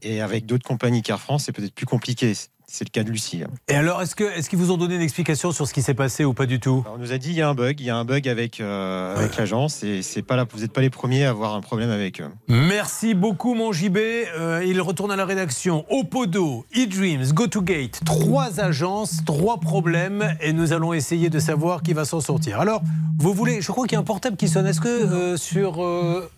[0.01, 2.33] Et avec d'autres compagnies qu'Air France, c'est peut-être plus compliqué.
[2.67, 3.43] C'est le cas de Lucie.
[3.43, 3.51] hein.
[3.69, 4.15] Et alors, est-ce
[4.49, 6.81] qu'ils vous ont donné une explication sur ce qui s'est passé ou pas du tout?
[6.87, 8.27] Alors, on nous a dit il y a un bug, il y a un bug
[8.27, 11.55] avec, euh, avec l'agence et c'est pas là, vous n'êtes pas les premiers à avoir
[11.55, 12.31] un problème avec eux.
[12.49, 13.99] Merci beaucoup, mon JB.
[13.99, 15.85] Euh, il retourne à la rédaction.
[15.91, 22.07] Opodo, eDreams, GoToGate, trois agences, trois problèmes, et nous allons essayer de savoir qui va
[22.07, 22.59] s'en sortir.
[22.59, 22.81] Alors,
[23.19, 24.67] vous voulez, je crois qu'il y a un portable qui sonne.
[24.67, 25.85] Est-ce que euh, sur,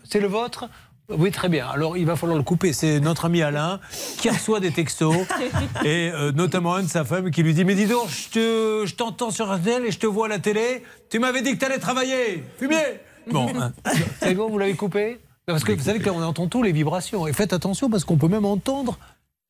[0.02, 0.68] c'est le vôtre?
[1.10, 1.66] Oui, très bien.
[1.68, 2.72] Alors, il va falloir le couper.
[2.72, 3.80] C'est notre ami Alain
[4.18, 5.14] qui reçoit des textos
[5.84, 8.86] et euh, notamment un de sa femme qui lui dit Mais dis donc, je te-
[8.86, 10.82] je t'entends sur RTL et je te vois à la télé.
[11.10, 12.42] Tu m'avais dit que tu allais travailler.
[12.58, 13.72] Fumier Bon, hein.
[14.20, 15.18] c'est bon, vous l'avez coupé?
[15.46, 17.26] Parce que vous savez qu'on entend tous les vibrations.
[17.26, 18.98] Et faites attention parce qu'on peut même entendre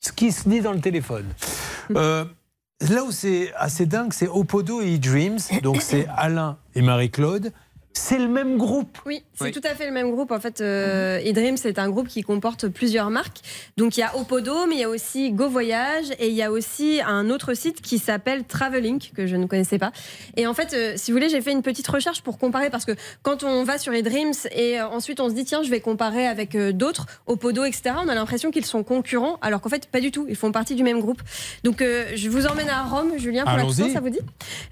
[0.01, 1.27] ce qui se dit dans le téléphone.
[1.97, 2.25] Euh,
[2.89, 5.37] là où c'est assez dingue, c'est Opodo et eDreams.
[5.63, 7.53] Donc c'est Alain et Marie-Claude.
[7.97, 9.53] C'est le même groupe Oui, c'est Oui.
[9.53, 10.33] tout à fait le même groupe.
[10.33, 13.39] En fait, euh, eDream, c'est un groupe qui comporte plusieurs marques.
[13.77, 16.43] Donc, il y a Opodo, mais il y a aussi Go Voyage et il y
[16.43, 19.93] a aussi un autre site qui s'appelle Travelink, que je ne connaissais pas.
[20.37, 22.85] Et en fait, euh, si vous voulez, j'ai fait une petite recherche pour comparer parce
[22.85, 25.81] que quand on va sur eDreams et euh, ensuite on se dit, tiens, je vais
[25.81, 29.87] comparer avec euh, d'autres, Opodo, etc., on a l'impression qu'ils sont concurrents, alors qu'en fait,
[29.87, 30.27] pas du tout.
[30.29, 31.23] Ils font partie du même groupe.
[31.63, 34.21] Donc, euh, je vous emmène à Rome, Julien, pour question, ça vous dit?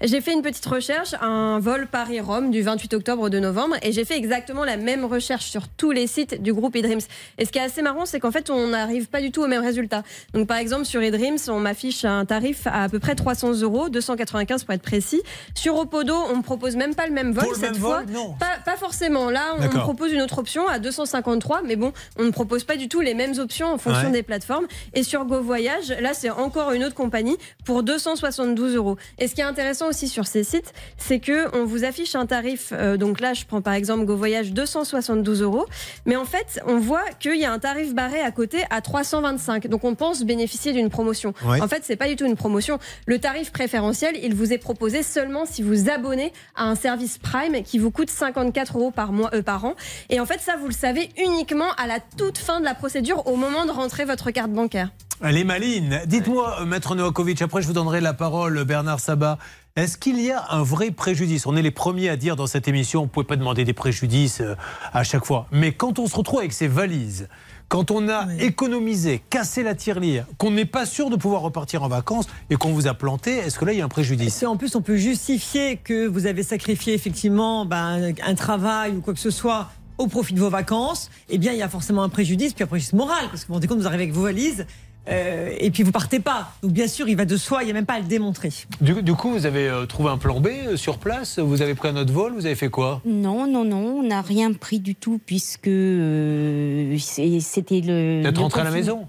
[0.03, 4.05] J'ai fait une petite recherche, un vol Paris-Rome du 28 octobre de novembre, et j'ai
[4.05, 6.99] fait exactement la même recherche sur tous les sites du groupe eDreams.
[7.37, 9.47] Et ce qui est assez marrant, c'est qu'en fait, on n'arrive pas du tout au
[9.47, 10.03] même résultat.
[10.33, 13.89] Donc, par exemple, sur eDreams, on m'affiche un tarif à à peu près 300 euros,
[13.89, 15.21] 295 pour être précis.
[15.55, 18.01] Sur Opodo, on me propose même pas le même vol le cette même fois.
[18.01, 18.33] vol Non.
[18.39, 19.29] Pas, pas forcément.
[19.29, 22.89] Là, on propose une autre option à 253, mais bon, on ne propose pas du
[22.89, 24.11] tout les mêmes options en fonction Ouais.
[24.11, 24.65] des plateformes.
[24.93, 28.97] Et sur Go Voyage, là, c'est encore une autre compagnie pour 272 euros.
[29.19, 32.25] Et ce qui est intéressant aussi sur ces sites, c'est que on vous affiche un
[32.25, 32.71] tarif.
[32.73, 35.65] euh, donc là, je prends par exemple Go Voyage 272 euros,
[36.05, 39.67] mais en fait, on voit qu'il y a un tarif barré à côté à 325.
[39.67, 41.33] Donc on pense bénéficier d'une promotion.
[41.45, 41.59] Ouais.
[41.61, 42.79] En fait, c'est pas du tout une promotion.
[43.05, 47.61] Le tarif préférentiel, il vous est proposé seulement si vous abonnez à un service Prime
[47.63, 49.75] qui vous coûte 54 euros par mois, euh, par an.
[50.09, 53.27] Et en fait, ça, vous le savez uniquement à la toute fin de la procédure,
[53.27, 54.91] au moment de rentrer votre carte bancaire.
[55.21, 56.01] Elle est maline.
[56.05, 59.37] Dites-moi, euh, Maître Novakovic, après je vous donnerai la parole, Bernard Sabat.
[59.75, 61.47] Est-ce qu'il y a un vrai préjudice?
[61.47, 63.73] On est les premiers à dire dans cette émission, on ne pouvait pas demander des
[63.73, 64.53] préjudices euh,
[64.93, 65.47] à chaque fois.
[65.51, 67.27] Mais quand on se retrouve avec ces valises,
[67.69, 71.87] quand on a économisé, cassé la tirelire, qu'on n'est pas sûr de pouvoir repartir en
[71.87, 74.35] vacances et qu'on vous a planté, est-ce que là il y a un préjudice?
[74.35, 79.01] Si en plus on peut justifier que vous avez sacrifié effectivement ben, un travail ou
[79.01, 82.03] quoi que ce soit au profit de vos vacances, eh bien il y a forcément
[82.03, 84.13] un préjudice, puis un préjudice moral, parce que vous vous rendez compte, vous arrivez avec
[84.13, 84.67] vos valises.
[85.09, 86.53] Euh, et puis vous partez pas.
[86.61, 88.49] Donc bien sûr, il va de soi, il n'y a même pas à le démontrer.
[88.81, 91.39] du, du coup, vous avez euh, trouvé un plan B euh, sur place?
[91.39, 92.33] Vous avez pris un autre vol?
[92.33, 93.01] Vous avez fait quoi?
[93.05, 98.21] Non, non, non, on n'a rien pris du tout puisque euh, c'était le.
[98.21, 99.07] Vous êtes rentré à la maison?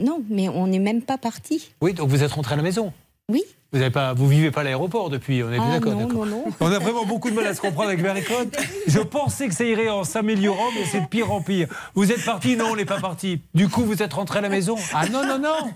[0.00, 1.70] Non, mais on n'est même pas parti.
[1.80, 2.92] Oui, donc vous êtes rentré à la maison
[3.30, 3.42] Oui.
[3.70, 6.24] Vous avez pas, vous vivez pas à l'aéroport depuis, on est Ah, d'accord, non, d'accord.
[6.24, 6.44] non, non.
[6.60, 8.56] On a vraiment beaucoup de mal à se comprendre avec Marie-Claude.
[8.86, 11.68] Je pensais que ça irait en s'améliorant, mais c'est de pire en pire.
[11.94, 12.56] Vous êtes parti?
[12.56, 13.42] Non, on n'est pas parti.
[13.52, 14.76] Du coup, vous êtes rentré à la maison?
[14.94, 15.70] Ah non, non, non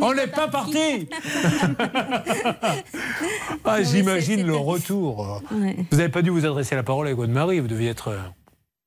[0.00, 1.08] On n'est pas parti
[3.64, 5.42] Ah, j'imagine le retour.
[5.50, 5.74] Ouais.
[5.90, 8.12] Vous n'avez pas dû vous adresser la parole avec votre mari, vous deviez être.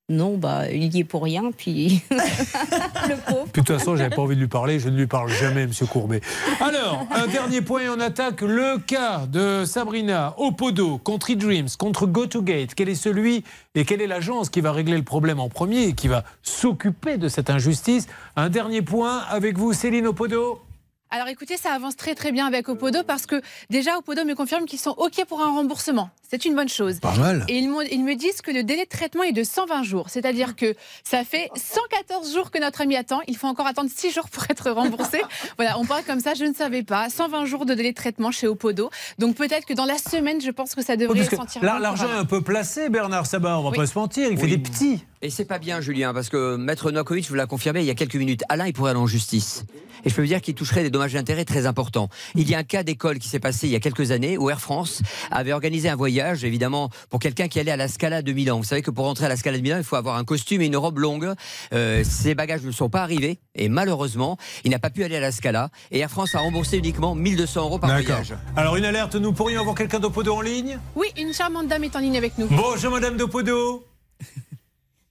[0.08, 2.00] Non, bah, il y est pour rien, puis.
[2.10, 3.46] le pauvre.
[3.46, 5.86] De toute façon, j'avais pas envie de lui parler, je ne lui parle jamais, Monsieur
[5.86, 6.20] Courbet.
[6.60, 12.76] Alors, un dernier point on attaque le cas de Sabrina Opodo contre eDreams, contre GoToGate.
[12.76, 13.42] Quel est celui
[13.74, 17.16] et quelle est l'agence qui va régler le problème en premier et qui va s'occuper
[17.16, 18.06] de cette injustice?
[18.36, 20.65] Un dernier point avec vous, Céline Opodo.
[21.10, 23.40] Alors écoutez, ça avance très très bien avec Opodo parce que
[23.70, 26.10] déjà Opodo me confirme qu'ils sont OK pour un remboursement.
[26.28, 26.98] C'est une bonne chose.
[26.98, 27.44] Pas mal.
[27.48, 30.10] Et ils, me disent que le délai de traitement est de 120 jours.
[30.10, 33.20] C'est-à-dire que ça fait 114 jours que notre ami attend.
[33.28, 35.22] Il faut encore attendre 6 jours pour être remboursé.
[35.56, 37.08] voilà, on parle comme ça, je ne savais pas.
[37.08, 38.90] 120 jours de délai de traitement chez Opodo.
[39.18, 42.08] Donc peut-être que dans la semaine, je pense que ça devrait Parce que sentir L'argent
[42.08, 43.76] est un peu placé, Bernard Sabat, on va Oui.
[43.76, 44.50] pas se mentir, il fait Oui.
[44.50, 45.04] des petits.
[45.26, 47.96] Et c'est pas bien, Julien, parce que Maître Novakovic vous l'a confirmé il y a
[47.96, 48.44] quelques minutes.
[48.48, 49.64] Alain, il pourrait aller en justice.
[50.04, 52.08] Et je peux vous dire qu'il toucherait des dommages d'intérêt très importants.
[52.36, 54.50] Il y a un cas d'école qui s'est passé il y a quelques années où
[54.50, 58.32] Air France avait organisé un voyage, évidemment, pour quelqu'un qui allait à la Scala de
[58.32, 58.58] Milan.
[58.58, 60.62] Vous savez que pour rentrer à la Scala de Milan, il faut avoir un costume
[60.62, 61.32] et une robe longue.
[61.74, 65.20] Euh, ses bagages ne sont pas arrivés et malheureusement, il n'a pas pu aller à
[65.20, 65.70] la Scala.
[65.90, 68.04] Et Air France a remboursé uniquement 1200 euros par D'accord.
[68.18, 68.34] voyage.
[68.54, 70.78] Alors, une alerte, nous pourrions avoir quelqu'un d'Opodo en ligne?
[70.94, 72.46] Oui, une charmante dame est en ligne avec nous.
[72.48, 73.82] Bonjour Madame Dopodo.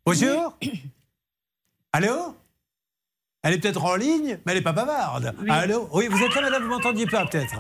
[0.06, 0.56] Bonjour.
[1.92, 2.36] Allô
[3.42, 5.34] Elle est peut-être en ligne, mais elle n'est pas bavarde.
[5.50, 7.56] Allô Oui, vous êtes là, Madame, vous m'entendiez pas peut-être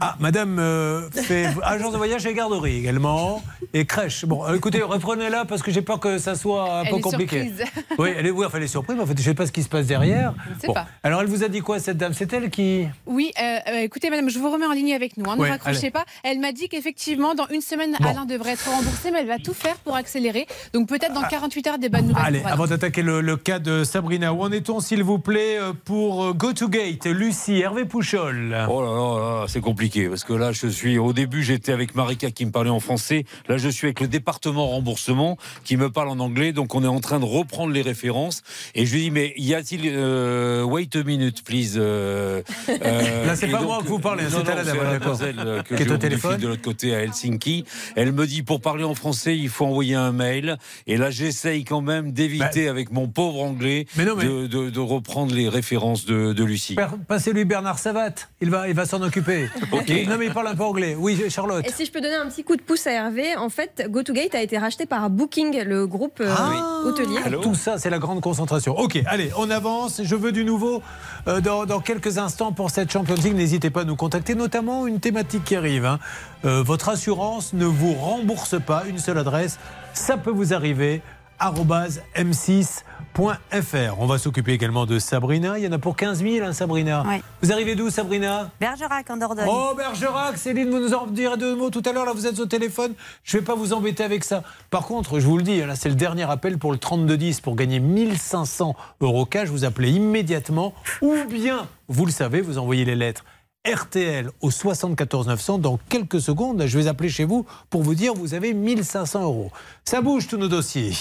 [0.00, 4.24] ah, Madame euh, fait agence de voyage et garderie également, et crèche.
[4.24, 7.00] Bon, euh, écoutez, reprenez-la parce que j'ai peur que ça soit un Elle peu est
[7.00, 7.44] compliqué.
[7.46, 7.64] surprise.
[7.98, 9.46] Oui, elle est, oui, enfin, elle est surprise, mais en fait, je ne sais pas
[9.46, 10.34] ce qui se passe derrière.
[10.50, 10.74] Je ne sais Bon.
[10.74, 10.86] pas.
[11.04, 12.12] Alors, elle vous a dit quoi, cette dame?
[12.12, 12.86] C'est elle qui.
[13.06, 15.30] Oui, euh, écoutez, madame, je vous remets en ligne avec nous.
[15.30, 15.90] hein, ne Ouais, raccrochez allez.
[15.92, 16.04] pas.
[16.24, 18.08] Elle m'a dit qu'effectivement, dans une semaine, Bon.
[18.08, 20.46] Alain devrait être remboursé, mais elle va tout faire pour accélérer.
[20.72, 22.24] Donc peut-être dans 48 heures, des bonnes nouvelles.
[22.26, 26.34] Allez, avant d'attaquer le, le cas de Sabrina, où en est-on, s'il vous plaît, pour
[26.34, 28.56] Go to Gate Lucie, Hervé Pouchol?
[28.68, 31.94] Oh là là, là, c'est compliqué parce que là, je suis au début, j'étais avec
[31.94, 33.24] Marika qui me parlait en français.
[33.48, 36.52] Là, je suis avec le département remboursement qui me parle en anglais.
[36.52, 38.42] Donc, on est en train de reprendre les références.
[38.74, 41.74] Et je lui dis, mais y a-t-il euh, wait a minute, please.
[41.76, 45.74] euh, euh, Là, c'est pas donc- moi que vous parlez, c'est à la dame, que
[45.74, 46.40] Qui est j'ai au téléphone.
[46.40, 47.64] de l'autre côté à Helsinki.
[47.96, 50.56] Elle me dit, pour parler en français, il faut envoyer un mail.
[50.86, 54.46] Et là, j'essaye quand même d'éviter avec mon pauvre anglais Bah, Mais non, mais- De,
[54.46, 56.76] de- de reprendre les références de, de Lucie.
[57.08, 59.48] Passez-lui Bernard Savat, il va, il va s'en occuper.
[60.08, 60.96] Non, mais il parle un peu anglais.
[60.98, 61.66] Oui, Charlotte.
[61.66, 64.34] Et si je peux donner un petit coup de pouce à Hervé, en fait, GoToGate
[64.34, 67.18] a été racheté par Booking, le groupe euh, Ah, hôtelier.
[67.42, 68.78] Tout ça, c'est la grande concentration.
[68.78, 70.02] Ok, allez, on avance.
[70.02, 70.82] Je veux du nouveau
[71.28, 73.34] euh, dans, dans quelques instants pour cette Champions League.
[73.34, 75.84] N'hésitez pas à nous contacter, notamment une thématique qui arrive.
[75.84, 75.98] hein.
[76.44, 78.84] Euh, votre assurance ne vous rembourse pas.
[78.88, 79.58] Une seule adresse,
[79.92, 81.02] ça peut vous arriver.
[81.44, 83.94] Arobase m6.fr.
[83.98, 85.58] On va s'occuper également de Sabrina.
[85.58, 87.04] Il y en a pour 15 000, hein, Sabrina.
[87.42, 88.50] Vous arrivez d'où, Sabrina?
[88.58, 89.46] Bergerac en Dordogne.
[89.46, 92.06] Oh Bergerac, Céline, vous nous en direz deux mots tout à l'heure.
[92.06, 92.94] Là, vous êtes au téléphone.
[93.24, 94.42] Je ne vais pas vous embêter avec ça.
[94.70, 97.56] Par contre, je vous le dis, là, c'est le dernier appel pour le 3210 pour
[97.56, 99.50] gagner 1500 euros cash.
[99.50, 103.26] Vous appelez immédiatement, ou bien, vous le savez, vous envoyez les lettres.
[103.66, 106.66] RTL au 74 900 dans quelques secondes.
[106.66, 109.50] Je vais appeler chez vous pour vous dire vous avez 1500 euros.
[109.84, 110.92] Ça bouge tous nos dossiers.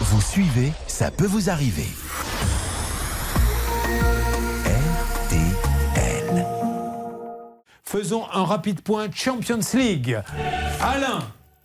[0.00, 1.88] Vous suivez, ça peut vous arriver.
[4.64, 6.46] RTL.
[7.84, 10.18] Faisons un rapide point Champions League.
[10.80, 11.20] Alain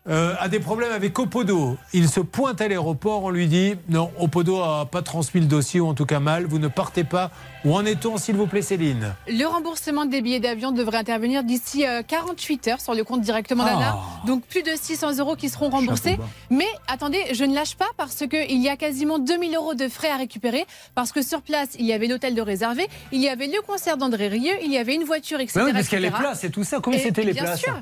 [0.07, 1.77] euh, a des problèmes avec Opodo.
[1.93, 5.79] Il se pointe à l'aéroport, on lui dit non, Opodo a pas transmis le dossier
[5.79, 7.31] ou en tout cas mal, vous ne partez pas.
[7.63, 11.87] Où en est-on s'il vous plaît Céline Le remboursement des billets d'avion devrait intervenir d'ici
[11.87, 13.71] euh, 48 heures sur le compte directement Ah.
[13.73, 13.97] d'Anna.
[14.27, 16.19] Donc plus de 600 euros qui seront remboursés.
[16.51, 20.11] Mais attendez, je ne lâche pas parce qu'il y a quasiment 2000 euros de frais
[20.11, 20.65] à récupérer.
[20.93, 23.97] Parce que sur place, il y avait l'hôtel de réservé, il y avait le concert
[23.97, 25.53] d'André Rieu, il y avait une voiture, etc.
[25.59, 26.21] Bah oui, parce qu'il y a les etc.
[26.21, 26.77] places et tout ça.
[26.81, 27.73] Combien c'était les bien places sûr.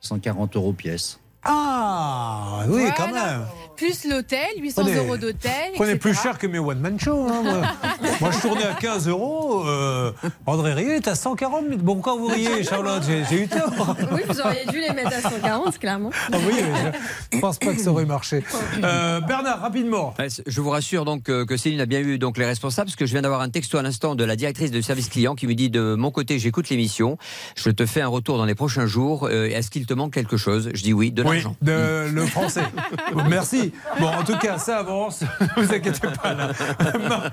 [0.00, 1.20] 140 euros pièce.
[1.44, 2.94] Ah oui, Voilà.
[2.96, 3.46] quand même.
[3.76, 5.50] Plus l'hôtel, 800 Prenez- euros d'hôtel.
[5.74, 5.98] Prenez etc.
[5.98, 7.26] plus cher que mes one-man show.
[7.28, 7.62] hein, moi.
[8.20, 9.64] Moi, je tournais à 15 euros.
[9.66, 10.12] euh,
[10.46, 11.78] André Rieu est à 140 000.
[11.80, 13.96] Bon, pourquoi vous riez, Charlotte J'ai eu tort.
[14.12, 16.10] Oui, vous auriez dû les mettre à 140, clairement.
[16.32, 16.92] Ah oui, mais
[17.32, 18.44] je ne pense pas que ça aurait marché.
[18.84, 20.14] Euh, Bernard, rapidement.
[20.46, 23.06] Je vous rassure donc euh, que Céline a bien eu donc les responsables parce que
[23.06, 25.54] je viens d'avoir un texto à l'instant de la directrice de service client qui me
[25.54, 27.16] dit de mon côté j'écoute l'émission,
[27.54, 29.28] je te fais un retour dans les prochains jours.
[29.30, 30.70] Euh, Est-ce qu'il te manque quelque chose?
[30.74, 32.64] Je dis oui, de Oui, de, le français.
[33.28, 33.72] Merci.
[33.98, 35.22] Bon, en tout cas, ça avance.
[35.22, 36.34] Ne vous inquiétez pas.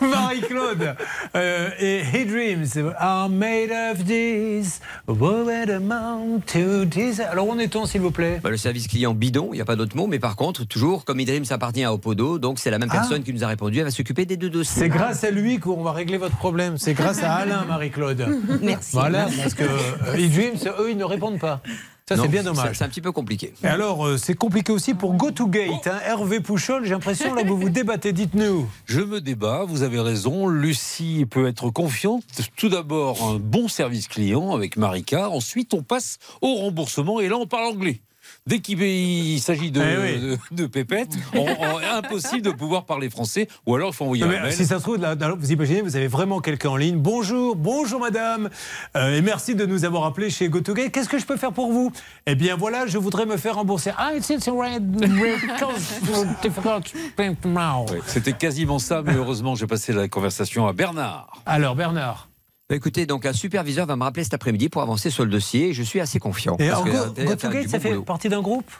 [0.00, 0.94] Marie-Claude
[1.34, 4.80] euh, et He Dreams are made of this.
[5.06, 7.20] What amount to this.
[7.20, 8.40] Alors, où en est-on, s'il vous plaît?
[8.42, 11.04] Bah, le service client bidon, il n'y a pas d'autre mot, mais par contre, toujours,
[11.04, 12.96] comme eDreams appartient à Opodo, donc c'est la même Ah.
[12.98, 14.82] personne qui nous a répondu, elle va s'occuper des deux dossiers.
[14.82, 16.78] C'est grâce à lui qu'on va régler votre problème.
[16.78, 18.26] C'est grâce à Alain, Marie-Claude.
[18.62, 18.90] Merci.
[18.92, 21.60] Voilà, parce que euh, He Dreams, eux, ils ne répondent pas.
[22.06, 22.76] Ça, c'est bien dommage.
[22.76, 23.54] C'est un petit peu compliqué.
[23.62, 25.86] Et alors, euh, c'est compliqué aussi pour GoToGate.
[25.86, 26.00] Hein.
[26.04, 28.12] Hervé Pouchol, j'ai l'impression, là, vous vous débattez.
[28.12, 28.68] Dites-nous.
[28.84, 30.46] Je me débat, vous avez raison.
[30.46, 32.24] Lucie peut être confiante.
[32.56, 35.30] Tout d'abord, un bon service client avec Marika.
[35.30, 37.20] Ensuite, on passe au remboursement.
[37.20, 38.02] Et là, on parle anglais.
[38.46, 40.38] Dès qu'il il s'agit de, Eh oui.
[40.50, 43.48] de, de pépettes, on- on- impossible de pouvoir parler français.
[43.66, 44.52] Ou alors, il faut envoyer un mail.
[44.52, 46.98] si ça se trouve, là, vous imaginez, vous avez vraiment quelqu'un en ligne.
[46.98, 48.50] Bonjour, bonjour madame,
[48.96, 50.90] Euh, et merci de nous avoir appelés chez GoToGate.
[50.92, 51.92] Qu'est-ce que je peux faire pour vous?
[52.26, 53.92] Eh bien voilà, je voudrais me faire rembourser.
[53.96, 54.26] Ah, it's,
[58.06, 61.42] C'était quasiment ça, mais heureusement, j'ai passé la conversation à Bernard.
[61.46, 62.28] Alors Bernard,
[62.74, 65.72] écoutez, donc un superviseur va me rappeler cet après-midi pour avancer sur le dossier et
[65.72, 66.56] je suis assez confiant.
[66.58, 68.70] et que, Go- euh, faire GoToGate, du ça fait partie d'un groupe?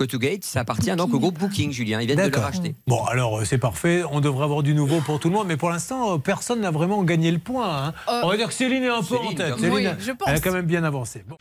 [0.00, 2.00] GoToGate, ça appartient donc au groupe Booking, Julien.
[2.00, 2.76] Ils viennent de le racheter.
[2.86, 4.04] Bon, alors euh, c'est parfait.
[4.12, 6.70] On devrait avoir du nouveau pour tout le monde, mais pour l'instant, euh, personne n'a
[6.70, 7.86] vraiment gagné le point.
[7.88, 7.94] hein.
[8.08, 9.54] Euh, On va dire que Céline est un peu en Céline, tête.
[9.58, 10.28] Oui, Céline, je pense.
[10.28, 11.24] elle a quand même bien avancé.
[11.28, 11.36] Bon.